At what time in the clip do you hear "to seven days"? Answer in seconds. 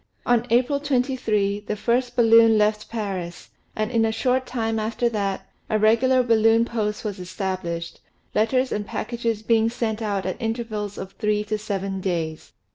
11.43-12.51